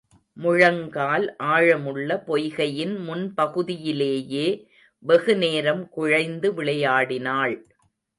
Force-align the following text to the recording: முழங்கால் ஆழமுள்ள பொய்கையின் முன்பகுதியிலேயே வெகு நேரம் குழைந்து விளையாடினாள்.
முழங்கால் 0.37 1.35
ஆழமுள்ள 1.43 2.15
பொய்கையின் 2.27 2.95
முன்பகுதியிலேயே 3.07 4.47
வெகு 5.05 5.35
நேரம் 5.37 5.89
குழைந்து 5.89 6.53
விளையாடினாள். 6.53 7.55